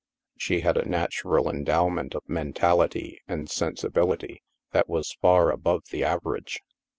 She 0.35 0.61
had 0.61 0.77
a 0.77 0.89
natural 0.89 1.47
endowment 1.47 2.15
of 2.15 2.27
mentality 2.27 3.21
and 3.27 3.47
sensibility 3.47 4.41
that 4.71 4.89
was 4.89 5.15
far 5.21 5.51
above 5.51 5.83
the 5.91 6.03
average. 6.03 6.59